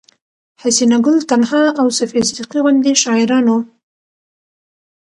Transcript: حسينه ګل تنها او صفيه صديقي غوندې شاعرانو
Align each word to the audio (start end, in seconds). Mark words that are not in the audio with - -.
حسينه 0.61 0.97
ګل 1.05 1.17
تنها 1.29 1.63
او 1.79 1.87
صفيه 1.97 2.23
صديقي 2.29 2.59
غوندې 2.63 2.93
شاعرانو 3.03 3.57